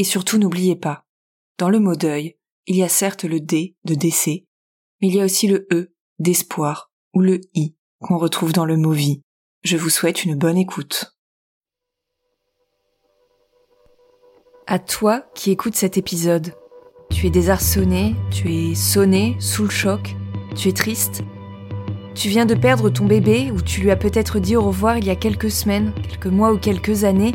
Et 0.00 0.04
surtout 0.04 0.38
n'oubliez 0.38 0.76
pas, 0.76 1.04
dans 1.58 1.68
le 1.68 1.78
mot 1.78 1.94
deuil, 1.94 2.38
il 2.66 2.74
y 2.74 2.82
a 2.82 2.88
certes 2.88 3.24
le 3.24 3.38
D 3.38 3.76
de 3.84 3.94
décès, 3.94 4.46
mais 5.02 5.08
il 5.08 5.14
y 5.14 5.20
a 5.20 5.26
aussi 5.26 5.46
le 5.46 5.68
E 5.70 5.92
d'espoir 6.18 6.90
ou 7.12 7.20
le 7.20 7.42
I 7.52 7.76
qu'on 7.98 8.16
retrouve 8.16 8.54
dans 8.54 8.64
le 8.64 8.78
mot 8.78 8.92
vie. 8.92 9.20
Je 9.62 9.76
vous 9.76 9.90
souhaite 9.90 10.24
une 10.24 10.36
bonne 10.36 10.56
écoute. 10.56 11.14
À 14.66 14.78
toi 14.78 15.26
qui 15.34 15.50
écoutes 15.50 15.76
cet 15.76 15.98
épisode, 15.98 16.54
tu 17.10 17.26
es 17.26 17.30
désarçonné, 17.30 18.16
tu 18.30 18.50
es 18.54 18.74
sonné, 18.74 19.36
sous 19.38 19.64
le 19.64 19.68
choc, 19.68 20.16
tu 20.56 20.70
es 20.70 20.72
triste. 20.72 21.24
Tu 22.14 22.30
viens 22.30 22.46
de 22.46 22.54
perdre 22.54 22.88
ton 22.88 23.04
bébé 23.04 23.50
ou 23.50 23.60
tu 23.60 23.82
lui 23.82 23.90
as 23.90 23.96
peut-être 23.96 24.38
dit 24.38 24.56
au 24.56 24.62
revoir 24.62 24.96
il 24.96 25.04
y 25.04 25.10
a 25.10 25.16
quelques 25.16 25.50
semaines, 25.50 25.92
quelques 26.08 26.24
mois 26.24 26.54
ou 26.54 26.58
quelques 26.58 27.04
années, 27.04 27.34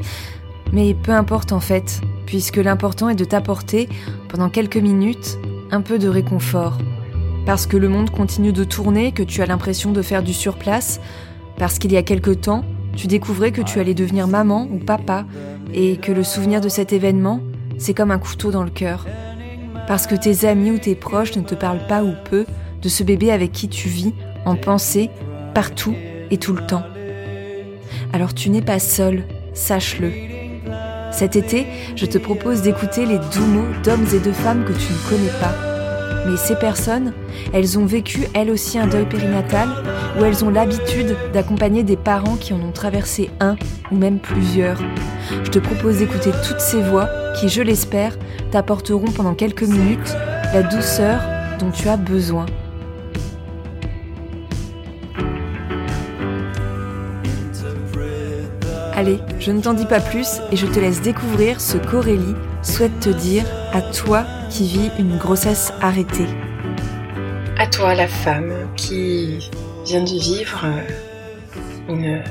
mais 0.73 0.94
peu 0.94 1.11
importe 1.11 1.52
en 1.52 1.59
fait, 1.59 2.02
puisque 2.25 2.58
l'important 2.58 3.09
est 3.09 3.16
de 3.16 3.25
t'apporter, 3.25 3.89
pendant 4.27 4.49
quelques 4.49 4.77
minutes, 4.77 5.38
un 5.72 5.81
peu 5.81 5.99
de 5.99 6.07
réconfort. 6.07 6.77
Parce 7.45 7.67
que 7.67 7.77
le 7.77 7.89
monde 7.89 8.09
continue 8.09 8.53
de 8.53 8.63
tourner, 8.63 9.11
que 9.11 9.23
tu 9.23 9.41
as 9.41 9.45
l'impression 9.45 9.91
de 9.91 10.02
faire 10.02 10.23
du 10.23 10.33
surplace, 10.33 10.99
parce 11.57 11.80
qu'il 11.80 11.91
y 11.91 11.97
a 11.97 12.03
quelque 12.03 12.31
temps, 12.31 12.63
tu 12.95 13.07
découvrais 13.07 13.52
que 13.52 13.61
tu 13.61 13.80
allais 13.80 13.94
devenir 13.94 14.27
maman 14.27 14.67
ou 14.72 14.77
papa, 14.77 15.25
et 15.73 15.97
que 15.97 16.11
le 16.11 16.23
souvenir 16.23 16.61
de 16.61 16.69
cet 16.69 16.94
événement, 16.94 17.41
c'est 17.77 17.94
comme 17.94 18.11
un 18.11 18.19
couteau 18.19 18.52
dans 18.52 18.63
le 18.63 18.69
cœur. 18.69 19.05
Parce 19.88 20.07
que 20.07 20.16
tes 20.16 20.47
amis 20.47 20.72
ou 20.72 20.77
tes 20.79 20.95
proches 20.95 21.35
ne 21.35 21.41
te 21.41 21.53
parlent 21.55 21.85
pas 21.88 22.03
ou 22.03 22.13
peu 22.29 22.45
de 22.81 22.89
ce 22.89 23.03
bébé 23.03 23.31
avec 23.31 23.52
qui 23.52 23.67
tu 23.67 23.89
vis, 23.89 24.13
en 24.45 24.55
pensée, 24.55 25.09
partout 25.53 25.95
et 26.31 26.38
tout 26.38 26.53
le 26.53 26.66
temps. 26.66 26.83
Alors 28.13 28.33
tu 28.33 28.50
n'es 28.50 28.61
pas 28.61 28.79
seul, 28.79 29.23
sache-le. 29.53 30.11
Cet 31.16 31.38
été, 31.38 31.66
je 31.95 32.05
te 32.05 32.17
propose 32.17 32.61
d'écouter 32.61 33.05
les 33.05 33.19
doux 33.19 33.45
mots 33.45 33.73
d'hommes 33.85 34.05
et 34.13 34.19
de 34.19 34.33
femmes 34.33 34.66
que 34.66 34.73
tu 34.73 34.91
ne 34.91 35.09
connais 35.09 35.39
pas. 35.39 35.55
Mais 36.27 36.35
ces 36.35 36.57
personnes, 36.57 37.13
elles 37.53 37.80
ont 37.80 37.85
vécu 37.85 38.27
elles 38.33 38.49
aussi 38.49 38.77
un 38.77 38.85
deuil 38.85 39.06
périnatal, 39.06 39.69
ou 40.19 40.25
elles 40.25 40.44
ont 40.44 40.50
l'habitude 40.50 41.16
d'accompagner 41.31 41.84
des 41.84 41.95
parents 41.95 42.35
qui 42.35 42.53
en 42.53 42.59
ont 42.59 42.73
traversé 42.73 43.29
un 43.39 43.56
ou 43.91 43.95
même 43.95 44.19
plusieurs. 44.19 44.78
Je 45.45 45.51
te 45.51 45.59
propose 45.59 46.00
d'écouter 46.00 46.31
toutes 46.45 46.59
ces 46.59 46.81
voix 46.81 47.07
qui, 47.39 47.47
je 47.47 47.62
l'espère, 47.62 48.18
t'apporteront 48.51 49.12
pendant 49.12 49.35
quelques 49.35 49.63
minutes 49.63 50.18
la 50.53 50.63
douceur 50.63 51.22
dont 51.59 51.72
tu 51.72 51.88
as 51.88 51.95
besoin. 51.95 52.45
Allez, 58.97 59.19
je 59.39 59.51
ne 59.51 59.61
t'en 59.61 59.73
dis 59.73 59.85
pas 59.85 60.00
plus 60.00 60.39
et 60.53 60.56
je 60.56 60.66
te 60.66 60.79
laisse 60.79 61.01
découvrir 61.01 61.59
ce 61.59 61.78
qu'Aurélie 61.78 62.33
souhaite 62.63 62.97
te 63.01 63.09
dire 63.09 63.44
à 63.73 63.81
toi 63.81 64.25
qui 64.50 64.66
vis 64.66 64.89
une 64.97 65.17
grossesse 65.17 65.73
arrêtée. 65.81 66.29
À 67.57 67.67
toi 67.67 67.94
la 67.94 68.07
femme 68.07 68.73
qui 68.78 69.51
vient 69.83 70.01
de 70.01 70.17
vivre 70.17 70.66
une 71.89 72.23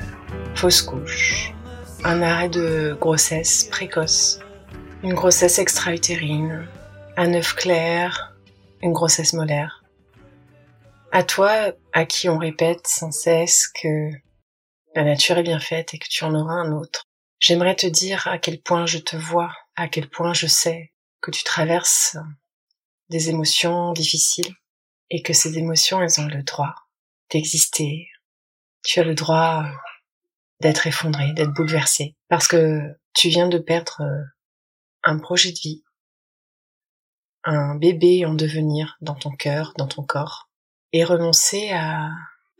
fausse 0.54 0.80
couche, 0.80 1.52
un 2.02 2.22
arrêt 2.22 2.48
de 2.48 2.96
grossesse 2.98 3.64
précoce, 3.64 4.40
une 5.02 5.12
grossesse 5.12 5.58
extra-utérine, 5.58 6.66
un 7.18 7.34
œuf 7.34 7.54
clair, 7.54 8.34
une 8.80 8.94
grossesse 8.94 9.34
molaire. 9.34 9.84
À 11.12 11.24
toi 11.24 11.52
à 11.92 12.06
qui 12.06 12.30
on 12.30 12.38
répète 12.38 12.86
sans 12.86 13.10
cesse 13.10 13.68
que 13.68 14.10
la 14.94 15.04
nature 15.04 15.38
est 15.38 15.42
bien 15.42 15.60
faite 15.60 15.92
et 15.92 15.98
que 15.98 16.08
tu 16.08 16.24
en 16.24 16.34
auras 16.34 16.54
un 16.54 16.72
autre. 16.72 17.08
J'aimerais 17.40 17.74
te 17.74 17.86
dire 17.86 18.26
à 18.28 18.38
quel 18.38 18.60
point 18.60 18.86
je 18.86 18.98
te 18.98 19.16
vois, 19.16 19.52
à 19.76 19.88
quel 19.88 20.08
point 20.08 20.32
je 20.32 20.46
sais 20.46 20.92
que 21.20 21.30
tu 21.30 21.42
traverses 21.42 22.16
des 23.10 23.28
émotions 23.28 23.92
difficiles 23.92 24.54
et 25.10 25.20
que 25.22 25.32
ces 25.32 25.58
émotions, 25.58 26.00
elles 26.00 26.20
ont 26.20 26.26
le 26.26 26.42
droit 26.42 26.74
d'exister. 27.30 28.08
Tu 28.82 29.00
as 29.00 29.04
le 29.04 29.14
droit 29.14 29.64
d'être 30.60 30.86
effondré, 30.86 31.32
d'être 31.32 31.52
bouleversé, 31.52 32.14
parce 32.28 32.46
que 32.46 32.80
tu 33.14 33.28
viens 33.28 33.48
de 33.48 33.58
perdre 33.58 34.00
un 35.02 35.18
projet 35.18 35.52
de 35.52 35.58
vie, 35.58 35.82
un 37.42 37.74
bébé 37.74 38.24
en 38.24 38.34
devenir 38.34 38.96
dans 39.00 39.14
ton 39.14 39.30
cœur, 39.30 39.74
dans 39.76 39.88
ton 39.88 40.02
corps, 40.02 40.48
et 40.92 41.04
renoncer 41.04 41.70
à, 41.72 42.10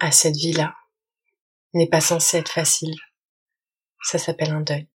à 0.01 0.11
cette 0.11 0.37
vie-là 0.37 0.75
n'est 1.74 1.88
pas 1.88 2.00
censé 2.00 2.38
être 2.38 2.52
facile. 2.52 2.94
Ça 4.02 4.18
s'appelle 4.18 4.52
un 4.52 4.60
deuil. 4.60 4.88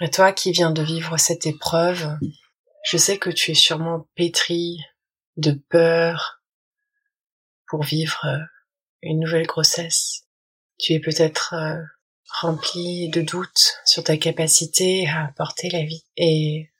Et 0.00 0.10
toi 0.10 0.32
qui 0.32 0.52
viens 0.52 0.70
de 0.70 0.82
vivre 0.82 1.16
cette 1.16 1.46
épreuve, 1.46 2.18
je 2.84 2.96
sais 2.96 3.18
que 3.18 3.30
tu 3.30 3.52
es 3.52 3.54
sûrement 3.54 4.08
pétri 4.14 4.78
de 5.36 5.52
peur 5.68 6.42
pour 7.68 7.82
vivre 7.82 8.24
euh, 8.26 8.38
une 9.02 9.20
nouvelle 9.20 9.46
grossesse. 9.46 10.24
Tu 10.78 10.92
es 10.92 11.00
peut-être 11.00 11.54
euh, 11.54 11.82
rempli 12.40 13.08
de 13.08 13.22
doutes 13.22 13.78
sur 13.84 14.04
ta 14.04 14.16
capacité 14.16 15.08
à 15.08 15.32
porter 15.36 15.70
la 15.70 15.84
vie. 15.84 16.04
Et 16.16 16.70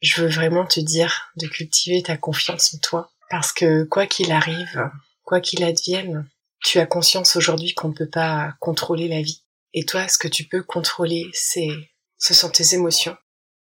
je 0.00 0.22
veux 0.22 0.28
vraiment 0.28 0.66
te 0.66 0.80
dire 0.80 1.32
de 1.36 1.46
cultiver 1.46 2.02
ta 2.02 2.16
confiance 2.16 2.74
en 2.74 2.78
toi. 2.78 3.12
Parce 3.30 3.52
que 3.52 3.84
quoi 3.84 4.06
qu'il 4.06 4.32
arrive, 4.32 4.90
quoi 5.24 5.40
qu'il 5.40 5.64
advienne, 5.64 6.28
tu 6.62 6.78
as 6.78 6.86
conscience 6.86 7.36
aujourd'hui 7.36 7.74
qu'on 7.74 7.88
ne 7.88 7.94
peut 7.94 8.08
pas 8.08 8.54
contrôler 8.60 9.08
la 9.08 9.22
vie. 9.22 9.42
Et 9.74 9.84
toi, 9.84 10.06
ce 10.08 10.18
que 10.18 10.28
tu 10.28 10.44
peux 10.44 10.62
contrôler, 10.62 11.30
c'est, 11.32 11.68
ce 12.18 12.34
sont 12.34 12.50
tes 12.50 12.74
émotions? 12.74 13.16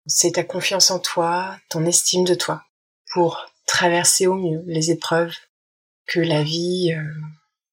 C'est 0.06 0.32
ta 0.32 0.44
confiance 0.44 0.90
en 0.90 0.98
toi, 0.98 1.58
ton 1.68 1.84
estime 1.84 2.24
de 2.24 2.34
toi, 2.34 2.64
pour 3.12 3.46
traverser 3.66 4.26
au 4.26 4.34
mieux 4.34 4.62
les 4.66 4.90
épreuves 4.90 5.34
que 6.06 6.20
la 6.20 6.42
vie 6.42 6.94
euh, 6.96 7.02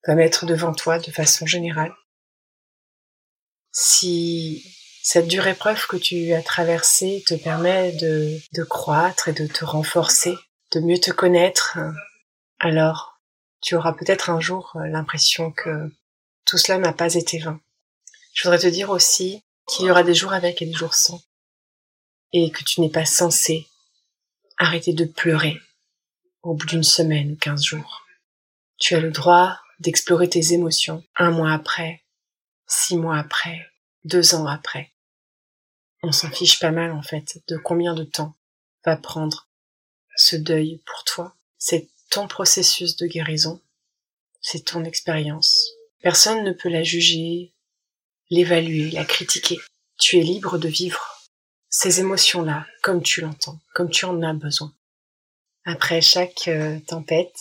va 0.08 0.16
mettre 0.16 0.46
devant 0.46 0.74
toi 0.74 1.00
de 1.00 1.12
façon 1.12 1.46
générale. 1.46 1.94
Si 3.72 4.66
cette 5.04 5.28
dure 5.28 5.48
épreuve 5.48 5.86
que 5.88 5.98
tu 5.98 6.34
as 6.34 6.42
traversée 6.42 7.24
te 7.28 7.36
permet 7.36 7.92
de, 7.94 8.40
de 8.54 8.64
croître 8.64 9.28
et 9.28 9.34
de 9.34 9.46
te 9.46 9.64
renforcer, 9.64 10.36
de 10.72 10.80
mieux 10.80 11.00
te 11.00 11.12
connaître, 11.12 11.78
alors 12.60 13.13
tu 13.64 13.76
auras 13.76 13.94
peut-être 13.94 14.30
un 14.30 14.40
jour 14.40 14.74
euh, 14.76 14.88
l'impression 14.88 15.52
que 15.52 15.92
tout 16.46 16.58
cela 16.58 16.78
n'a 16.78 16.94
pas 16.94 17.16
été 17.16 17.40
vain. 17.40 17.60
Je 18.34 18.44
voudrais 18.44 18.60
te 18.60 18.68
dire 18.68 18.90
aussi 18.90 19.42
qu'il 19.68 19.86
y 19.86 19.92
aura 19.92 20.04
des 20.04 20.14
jours 20.14 20.34
avec 20.34 20.62
et 20.62 20.66
des 20.66 20.74
jours 20.74 20.94
sans, 20.94 21.24
et 22.34 22.52
que 22.52 22.64
tu 22.64 22.82
n'es 22.82 22.90
pas 22.90 23.06
censé 23.06 23.68
arrêter 24.58 24.94
de 24.94 25.06
pleurer 25.06 25.60
au 26.42 26.54
bout 26.54 26.66
d'une 26.66 26.84
semaine 26.84 27.32
ou 27.32 27.36
quinze 27.38 27.64
jours. 27.64 28.06
Tu 28.78 28.96
as 28.96 29.00
le 29.00 29.12
droit 29.12 29.58
d'explorer 29.80 30.30
tes 30.30 30.52
émotions 30.54 31.04
un 31.16 31.32
mois 31.32 31.54
après, 31.54 32.04
six 32.68 32.98
mois 32.98 33.18
après, 33.18 33.66
deux 34.04 34.36
ans 34.36 34.46
après. 34.46 34.92
On 36.02 36.12
s'en 36.12 36.30
fiche 36.30 36.60
pas 36.60 36.72
mal 36.72 36.92
en 36.92 37.02
fait 37.02 37.42
de 37.48 37.56
combien 37.56 37.94
de 37.94 38.04
temps 38.04 38.36
va 38.84 38.98
prendre 38.98 39.48
ce 40.18 40.36
deuil 40.36 40.82
pour 40.86 41.06
toi. 41.06 41.34
C'est 41.58 41.88
ton 42.14 42.28
processus 42.28 42.96
de 42.96 43.08
guérison, 43.08 43.60
c'est 44.40 44.66
ton 44.66 44.84
expérience. 44.84 45.72
Personne 46.04 46.44
ne 46.44 46.52
peut 46.52 46.70
la 46.70 46.84
juger, 46.84 47.54
l'évaluer, 48.30 48.92
la 48.92 49.04
critiquer. 49.04 49.58
Tu 49.98 50.20
es 50.20 50.22
libre 50.22 50.60
de 50.60 50.68
vivre 50.68 51.24
ces 51.70 52.02
émotions-là 52.02 52.68
comme 52.84 53.02
tu 53.02 53.22
l'entends, 53.22 53.60
comme 53.74 53.90
tu 53.90 54.06
en 54.06 54.22
as 54.22 54.34
besoin. 54.34 54.72
Après 55.66 56.02
chaque 56.02 56.48
euh, 56.48 56.80
tempête, 56.82 57.36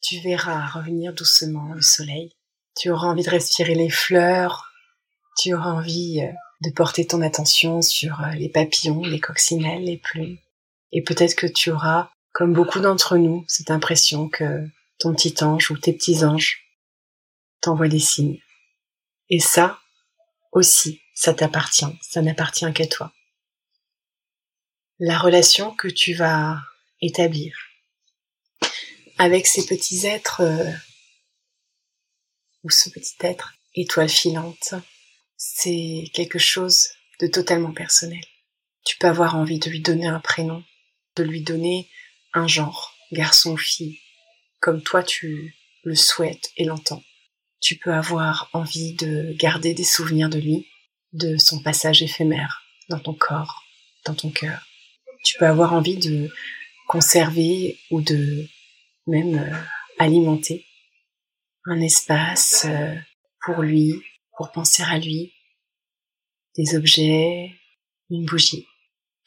tu 0.00 0.20
verras 0.20 0.68
revenir 0.68 1.12
doucement 1.12 1.72
le 1.74 1.82
soleil. 1.82 2.32
Tu 2.78 2.90
auras 2.90 3.08
envie 3.08 3.24
de 3.24 3.30
respirer 3.30 3.74
les 3.74 3.90
fleurs. 3.90 4.70
Tu 5.36 5.52
auras 5.52 5.72
envie 5.72 6.20
euh, 6.20 6.32
de 6.60 6.70
porter 6.70 7.08
ton 7.08 7.22
attention 7.22 7.82
sur 7.82 8.20
euh, 8.20 8.34
les 8.34 8.50
papillons, 8.50 9.02
les 9.02 9.18
coccinelles, 9.18 9.82
les 9.82 9.98
plumes. 9.98 10.38
Et 10.92 11.02
peut-être 11.02 11.34
que 11.34 11.48
tu 11.48 11.72
auras, 11.72 12.10
comme 12.40 12.54
beaucoup 12.54 12.80
d'entre 12.80 13.18
nous, 13.18 13.44
cette 13.48 13.70
impression 13.70 14.30
que 14.30 14.66
ton 14.98 15.14
petit 15.14 15.44
ange 15.44 15.70
ou 15.70 15.76
tes 15.76 15.92
petits 15.92 16.24
anges 16.24 16.64
t'envoient 17.60 17.86
des 17.86 18.00
signes. 18.00 18.40
Et 19.28 19.40
ça, 19.40 19.78
aussi, 20.50 21.02
ça 21.14 21.34
t'appartient, 21.34 21.84
ça 22.00 22.22
n'appartient 22.22 22.72
qu'à 22.72 22.86
toi. 22.86 23.12
La 24.98 25.18
relation 25.18 25.74
que 25.74 25.86
tu 25.86 26.14
vas 26.14 26.62
établir 27.02 27.54
avec 29.18 29.46
ces 29.46 29.66
petits 29.66 30.06
êtres 30.06 30.40
euh, 30.40 30.72
ou 32.64 32.70
ce 32.70 32.88
petit 32.88 33.16
être 33.20 33.52
étoile 33.74 34.08
filante, 34.08 34.72
c'est 35.36 36.04
quelque 36.14 36.38
chose 36.38 36.88
de 37.20 37.26
totalement 37.26 37.74
personnel. 37.74 38.24
Tu 38.86 38.96
peux 38.96 39.08
avoir 39.08 39.36
envie 39.36 39.58
de 39.58 39.68
lui 39.68 39.80
donner 39.80 40.06
un 40.06 40.20
prénom, 40.20 40.64
de 41.16 41.22
lui 41.22 41.42
donner 41.42 41.90
un 42.32 42.46
genre, 42.46 42.94
garçon 43.12 43.52
ou 43.52 43.56
fille, 43.56 43.98
comme 44.60 44.82
toi 44.82 45.02
tu 45.02 45.56
le 45.84 45.94
souhaites 45.94 46.50
et 46.56 46.64
l'entends. 46.64 47.02
Tu 47.60 47.76
peux 47.76 47.92
avoir 47.92 48.48
envie 48.52 48.94
de 48.94 49.34
garder 49.38 49.74
des 49.74 49.84
souvenirs 49.84 50.30
de 50.30 50.38
lui, 50.38 50.66
de 51.12 51.36
son 51.36 51.60
passage 51.60 52.02
éphémère 52.02 52.62
dans 52.88 52.98
ton 52.98 53.14
corps, 53.14 53.64
dans 54.04 54.14
ton 54.14 54.30
cœur. 54.30 54.66
Tu 55.24 55.36
peux 55.38 55.46
avoir 55.46 55.72
envie 55.74 55.98
de 55.98 56.30
conserver 56.88 57.78
ou 57.90 58.00
de 58.00 58.46
même 59.06 59.38
euh, 59.38 59.56
alimenter 59.98 60.66
un 61.66 61.80
espace 61.80 62.64
euh, 62.68 62.94
pour 63.44 63.62
lui, 63.62 64.02
pour 64.36 64.50
penser 64.50 64.82
à 64.82 64.98
lui, 64.98 65.32
des 66.56 66.74
objets, 66.74 67.54
une 68.10 68.24
bougie. 68.24 68.66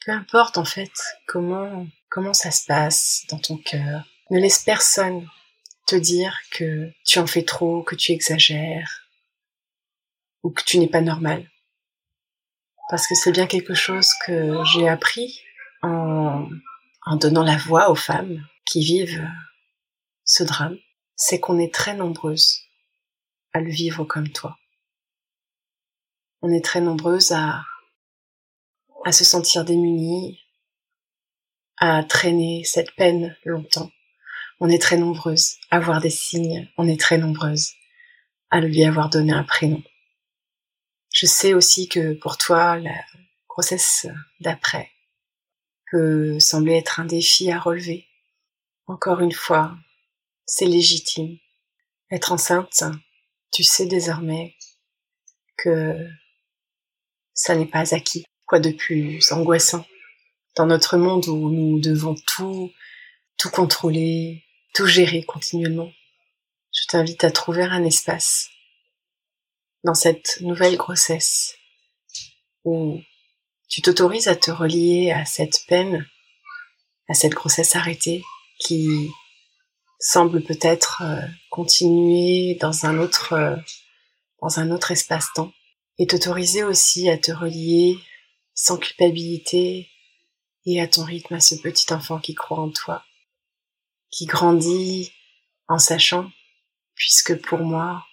Peu 0.04 0.12
importe 0.12 0.58
en 0.58 0.64
fait 0.64 0.92
comment 1.26 1.86
comment 2.10 2.34
ça 2.34 2.50
se 2.50 2.64
passe 2.66 3.24
dans 3.28 3.38
ton 3.38 3.56
cœur. 3.56 4.04
Ne 4.30 4.38
laisse 4.38 4.60
personne 4.60 5.28
te 5.86 5.96
dire 5.96 6.38
que 6.50 6.90
tu 7.04 7.18
en 7.18 7.26
fais 7.26 7.42
trop, 7.42 7.82
que 7.82 7.96
tu 7.96 8.12
exagères 8.12 9.08
ou 10.42 10.50
que 10.50 10.62
tu 10.62 10.78
n'es 10.78 10.88
pas 10.88 11.00
normal. 11.00 11.50
Parce 12.88 13.06
que 13.06 13.14
c'est 13.14 13.32
bien 13.32 13.46
quelque 13.46 13.74
chose 13.74 14.10
que 14.26 14.62
j'ai 14.72 14.88
appris 14.88 15.40
en, 15.82 16.48
en 17.04 17.16
donnant 17.16 17.42
la 17.42 17.56
voix 17.56 17.90
aux 17.90 17.94
femmes 17.94 18.46
qui 18.64 18.84
vivent 18.84 19.26
ce 20.24 20.42
drame, 20.42 20.78
c'est 21.16 21.40
qu'on 21.40 21.58
est 21.58 21.72
très 21.72 21.94
nombreuses 21.94 22.60
à 23.52 23.60
le 23.60 23.70
vivre 23.70 24.04
comme 24.04 24.28
toi. 24.28 24.56
On 26.42 26.52
est 26.52 26.64
très 26.64 26.80
nombreuses 26.80 27.32
à, 27.32 27.64
à 29.04 29.12
se 29.12 29.24
sentir 29.24 29.64
démunies, 29.64 30.40
à 31.76 32.02
traîner 32.04 32.64
cette 32.64 32.94
peine 32.96 33.36
longtemps. 33.44 33.90
On 34.60 34.68
est 34.68 34.80
très 34.80 34.96
nombreuses 34.96 35.56
à 35.70 35.80
voir 35.80 36.00
des 36.00 36.10
signes, 36.10 36.70
on 36.78 36.88
est 36.88 37.00
très 37.00 37.18
nombreuses 37.18 37.72
à 38.50 38.60
lui 38.60 38.84
avoir 38.84 39.10
donné 39.10 39.32
un 39.32 39.44
prénom. 39.44 39.82
Je 41.12 41.26
sais 41.26 41.54
aussi 41.54 41.88
que 41.88 42.14
pour 42.14 42.38
toi, 42.38 42.78
la 42.78 43.04
grossesse 43.48 44.06
d'après 44.40 44.90
peut 45.90 46.40
sembler 46.40 46.74
être 46.74 47.00
un 47.00 47.04
défi 47.04 47.50
à 47.50 47.58
relever. 47.58 48.08
Encore 48.86 49.20
une 49.20 49.32
fois, 49.32 49.76
c'est 50.46 50.66
légitime. 50.66 51.38
Être 52.10 52.32
enceinte, 52.32 52.84
tu 53.52 53.62
sais 53.62 53.86
désormais 53.86 54.56
que 55.56 56.08
ça 57.32 57.56
n'est 57.56 57.66
pas 57.66 57.94
acquis. 57.94 58.24
Quoi 58.46 58.60
de 58.60 58.70
plus 58.70 59.32
angoissant 59.32 59.86
dans 60.56 60.66
notre 60.66 60.96
monde 60.96 61.26
où 61.28 61.50
nous 61.50 61.80
devons 61.80 62.14
tout, 62.14 62.70
tout 63.38 63.50
contrôler, 63.50 64.44
tout 64.74 64.86
gérer 64.86 65.22
continuellement. 65.24 65.90
Je 66.72 66.86
t'invite 66.86 67.24
à 67.24 67.30
trouver 67.30 67.62
un 67.62 67.84
espace 67.84 68.50
dans 69.84 69.94
cette 69.94 70.38
nouvelle 70.40 70.76
grossesse 70.76 71.56
où 72.64 73.00
tu 73.68 73.82
t'autorises 73.82 74.28
à 74.28 74.36
te 74.36 74.50
relier 74.50 75.10
à 75.10 75.24
cette 75.24 75.64
peine, 75.68 76.06
à 77.08 77.14
cette 77.14 77.34
grossesse 77.34 77.76
arrêtée 77.76 78.22
qui 78.58 79.10
semble 79.98 80.42
peut-être 80.42 81.02
euh, 81.02 81.20
continuer 81.50 82.56
dans 82.60 82.86
un 82.86 82.98
autre 82.98 83.32
euh, 83.32 83.56
dans 84.40 84.58
un 84.58 84.70
autre 84.70 84.90
espace-temps 84.90 85.52
et 85.98 86.06
t'autoriser 86.06 86.64
aussi 86.64 87.08
à 87.08 87.16
te 87.16 87.32
relier 87.32 87.98
sans 88.54 88.78
culpabilité 88.78 89.90
et 90.66 90.80
à 90.80 90.88
ton 90.88 91.04
rythme 91.04 91.34
à 91.34 91.40
ce 91.40 91.54
petit 91.56 91.92
enfant 91.92 92.18
qui 92.18 92.34
croit 92.34 92.60
en 92.60 92.70
toi, 92.70 93.04
qui 94.10 94.26
grandit 94.26 95.12
en 95.68 95.78
sachant, 95.78 96.30
puisque 96.94 97.40
pour 97.42 97.60
moi, 97.60 98.06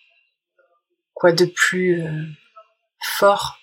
quoi 1.13 1.31
de 1.31 1.45
plus 1.45 2.01
euh, 2.01 2.25
fort 3.01 3.59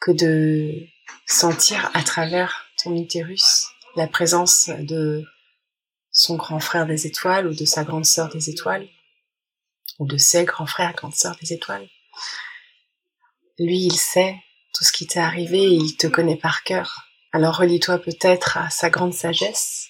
que 0.00 0.10
de 0.10 0.86
sentir 1.26 1.90
à 1.94 2.02
travers 2.02 2.66
ton 2.82 2.96
utérus 2.96 3.66
la 3.96 4.06
présence 4.06 4.68
de 4.68 5.24
son 6.10 6.36
grand 6.36 6.60
frère 6.60 6.86
des 6.86 7.06
étoiles 7.06 7.46
ou 7.46 7.54
de 7.54 7.64
sa 7.64 7.84
grande 7.84 8.06
sœur 8.06 8.28
des 8.30 8.50
étoiles, 8.50 8.88
ou 9.98 10.06
de 10.06 10.16
ses 10.16 10.44
grands 10.44 10.66
frères, 10.66 10.94
grandes 10.94 11.14
sœurs 11.14 11.36
des 11.40 11.52
étoiles. 11.52 11.88
Lui, 13.58 13.84
il 13.84 13.96
sait 13.96 14.36
tout 14.72 14.84
ce 14.84 14.92
qui 14.92 15.06
t'est 15.06 15.20
arrivé 15.20 15.62
il 15.62 15.96
te 15.96 16.06
connaît 16.06 16.36
par 16.36 16.62
cœur. 16.62 17.06
Alors 17.32 17.56
relie-toi 17.56 17.98
peut-être 17.98 18.56
à 18.56 18.70
sa 18.70 18.90
grande 18.90 19.14
sagesse 19.14 19.88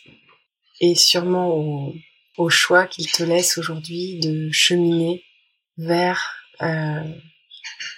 et 0.81 0.94
sûrement 0.94 1.49
au, 1.49 1.94
au 2.37 2.50
choix 2.50 2.87
qu'il 2.87 3.11
te 3.11 3.23
laisse 3.23 3.59
aujourd'hui 3.59 4.19
de 4.21 4.50
cheminer 4.50 5.25
vers 5.77 6.35
euh, 6.62 7.05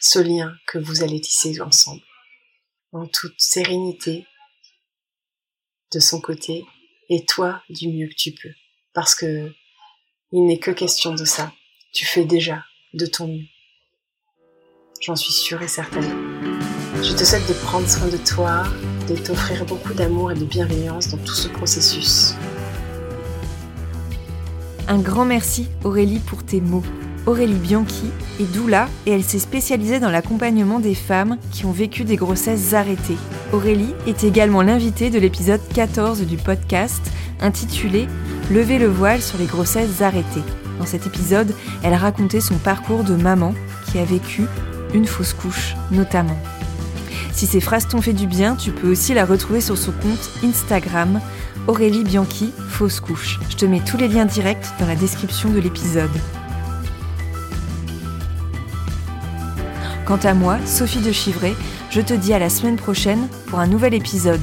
ce 0.00 0.18
lien 0.18 0.56
que 0.66 0.78
vous 0.78 1.02
allez 1.02 1.20
tisser 1.20 1.60
ensemble, 1.60 2.02
en 2.92 3.06
toute 3.06 3.38
sérénité 3.38 4.26
de 5.92 6.00
son 6.00 6.20
côté 6.20 6.64
et 7.08 7.24
toi 7.24 7.62
du 7.68 7.88
mieux 7.88 8.08
que 8.08 8.14
tu 8.14 8.32
peux. 8.32 8.52
Parce 8.94 9.14
que 9.14 9.52
il 10.32 10.46
n'est 10.46 10.58
que 10.58 10.70
question 10.70 11.14
de 11.14 11.24
ça. 11.24 11.52
Tu 11.92 12.06
fais 12.06 12.24
déjà 12.24 12.64
de 12.94 13.04
ton 13.04 13.28
mieux. 13.28 13.46
J'en 15.00 15.16
suis 15.16 15.32
sûre 15.32 15.60
et 15.62 15.68
certaine. 15.68 16.21
Je 17.02 17.14
te 17.14 17.24
souhaite 17.24 17.48
de 17.48 17.54
prendre 17.54 17.88
soin 17.88 18.06
de 18.06 18.16
toi, 18.16 18.62
de 19.08 19.16
t'offrir 19.16 19.64
beaucoup 19.66 19.92
d'amour 19.92 20.30
et 20.30 20.36
de 20.36 20.44
bienveillance 20.44 21.08
dans 21.08 21.16
tout 21.16 21.34
ce 21.34 21.48
processus. 21.48 22.36
Un 24.86 24.98
grand 24.98 25.24
merci 25.24 25.68
Aurélie 25.82 26.20
pour 26.20 26.44
tes 26.44 26.60
mots. 26.60 26.84
Aurélie 27.26 27.54
Bianchi 27.54 28.06
est 28.38 28.52
doula 28.52 28.88
et 29.06 29.10
elle 29.10 29.24
s'est 29.24 29.40
spécialisée 29.40 29.98
dans 29.98 30.10
l'accompagnement 30.10 30.78
des 30.78 30.94
femmes 30.94 31.38
qui 31.50 31.66
ont 31.66 31.72
vécu 31.72 32.04
des 32.04 32.14
grossesses 32.14 32.72
arrêtées. 32.72 33.18
Aurélie 33.52 33.94
est 34.06 34.22
également 34.22 34.62
l'invitée 34.62 35.10
de 35.10 35.18
l'épisode 35.18 35.60
14 35.74 36.20
du 36.22 36.36
podcast 36.36 37.02
intitulé 37.40 38.06
Lever 38.48 38.78
le 38.78 38.88
voile 38.88 39.22
sur 39.22 39.38
les 39.38 39.46
grossesses 39.46 40.02
arrêtées. 40.02 40.44
Dans 40.78 40.86
cet 40.86 41.08
épisode, 41.08 41.52
elle 41.82 41.94
racontait 41.94 42.40
son 42.40 42.58
parcours 42.58 43.02
de 43.02 43.16
maman 43.16 43.54
qui 43.90 43.98
a 43.98 44.04
vécu 44.04 44.44
une 44.94 45.06
fausse 45.06 45.32
couche 45.32 45.74
notamment. 45.90 46.38
Si 47.32 47.46
ces 47.46 47.60
phrases 47.60 47.88
t'ont 47.88 48.02
fait 48.02 48.12
du 48.12 48.26
bien, 48.26 48.54
tu 48.56 48.70
peux 48.70 48.90
aussi 48.90 49.14
la 49.14 49.24
retrouver 49.24 49.60
sur 49.60 49.76
son 49.76 49.92
compte 49.92 50.30
Instagram 50.44 51.20
Aurélie 51.66 52.04
Bianchi 52.04 52.52
fausse 52.68 53.00
couche. 53.00 53.38
Je 53.48 53.56
te 53.56 53.64
mets 53.66 53.80
tous 53.80 53.96
les 53.96 54.08
liens 54.08 54.26
directs 54.26 54.66
dans 54.78 54.86
la 54.86 54.96
description 54.96 55.50
de 55.50 55.60
l'épisode. 55.60 56.10
Quant 60.04 60.18
à 60.24 60.34
moi, 60.34 60.58
Sophie 60.66 61.00
de 61.00 61.12
Chivray, 61.12 61.54
je 61.90 62.00
te 62.00 62.12
dis 62.12 62.34
à 62.34 62.38
la 62.38 62.50
semaine 62.50 62.76
prochaine 62.76 63.28
pour 63.46 63.60
un 63.60 63.66
nouvel 63.66 63.94
épisode. 63.94 64.40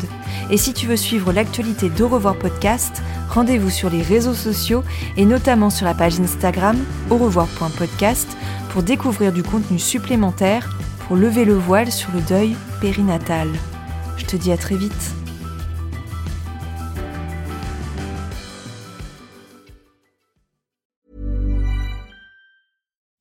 Et 0.50 0.58
si 0.58 0.74
tu 0.74 0.88
veux 0.88 0.96
suivre 0.96 1.32
l'actualité 1.32 1.90
d'Au 1.90 2.08
revoir 2.08 2.36
podcast, 2.36 3.04
rendez-vous 3.30 3.70
sur 3.70 3.90
les 3.90 4.02
réseaux 4.02 4.34
sociaux 4.34 4.84
et 5.18 5.26
notamment 5.26 5.70
sur 5.70 5.86
la 5.86 5.94
page 5.94 6.20
Instagram 6.20 6.78
au 7.10 7.18
revoir.podcast 7.18 8.28
pour 8.70 8.82
découvrir 8.82 9.32
du 9.32 9.44
contenu 9.44 9.78
supplémentaire 9.78 10.70
pour 11.10 11.18
lever 11.18 11.44
le 11.44 11.56
voile 11.56 11.92
sur 11.92 12.12
le 12.12 12.22
deuil 12.22 12.56
périnatal. 12.82 13.50
Je 14.18 14.26
te 14.28 14.38
dis 14.38 14.52
à 14.52 14.58
très 14.58 14.76
vite. 14.76 14.94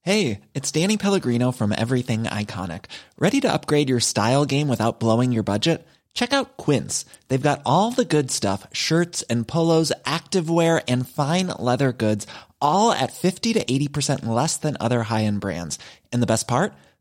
Hey, 0.02 0.40
it's 0.52 0.70
Danny 0.70 0.98
Pellegrino 0.98 1.50
from 1.50 1.72
Everything 1.72 2.24
Iconic. 2.24 2.84
Ready 3.18 3.40
to 3.40 3.50
upgrade 3.50 3.88
your 3.88 4.00
style 4.00 4.44
game 4.44 4.68
without 4.68 5.00
blowing 5.00 5.32
your 5.32 5.42
budget? 5.42 5.86
Check 6.12 6.34
out 6.34 6.58
Quince. 6.58 7.06
They've 7.28 7.40
got 7.40 7.62
all 7.64 7.90
the 7.90 8.04
good 8.04 8.30
stuff 8.30 8.66
shirts 8.70 9.22
and 9.30 9.48
polos, 9.48 9.92
activewear, 10.04 10.82
and 10.86 11.08
fine 11.08 11.46
leather 11.58 11.92
goods, 11.92 12.26
all 12.60 12.92
at 12.92 13.14
50 13.14 13.54
to 13.54 13.64
80% 13.64 14.26
less 14.26 14.58
than 14.58 14.76
other 14.78 15.04
high 15.04 15.24
end 15.24 15.40
brands. 15.40 15.78
And 16.12 16.20
the 16.20 16.26
best 16.26 16.46
part? 16.46 16.74